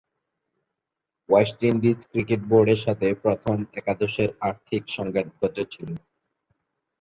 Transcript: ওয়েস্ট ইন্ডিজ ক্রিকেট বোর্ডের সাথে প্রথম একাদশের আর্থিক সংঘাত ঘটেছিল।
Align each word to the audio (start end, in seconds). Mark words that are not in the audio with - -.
ওয়েস্ট 1.29 1.59
ইন্ডিজ 1.69 1.99
ক্রিকেট 2.11 2.41
বোর্ডের 2.49 2.79
সাথে 2.85 3.07
প্রথম 3.23 3.57
একাদশের 3.79 4.29
আর্থিক 4.47 4.83
সংঘাত 4.97 5.27
ঘটেছিল। 5.39 5.89